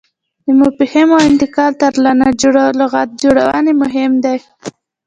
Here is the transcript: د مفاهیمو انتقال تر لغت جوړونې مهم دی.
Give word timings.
د 0.45 0.47
مفاهیمو 0.61 1.17
انتقال 1.29 1.71
تر 1.81 1.93
لغت 2.79 3.09
جوړونې 3.21 3.73
مهم 3.81 4.11
دی. 4.25 4.37